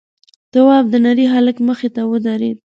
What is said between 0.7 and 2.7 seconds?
د نري هلک مخې ته ودرېد: